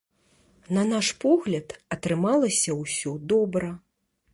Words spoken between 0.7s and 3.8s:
На наш погляд, атрымалася ўсё добра.